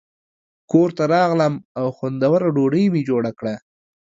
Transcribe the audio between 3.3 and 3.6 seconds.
کړه.